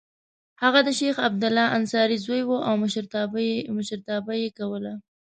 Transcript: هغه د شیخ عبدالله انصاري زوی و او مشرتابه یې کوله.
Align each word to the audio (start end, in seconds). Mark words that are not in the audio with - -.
هغه 0.63 0.79
د 0.87 0.89
شیخ 0.99 1.15
عبدالله 1.27 1.65
انصاري 1.77 2.17
زوی 2.25 2.41
و 2.45 2.51
او 2.67 2.73
مشرتابه 3.79 4.31
یې 4.43 4.49
کوله. 4.59 4.93